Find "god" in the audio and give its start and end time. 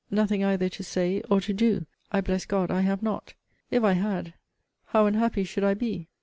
2.47-2.71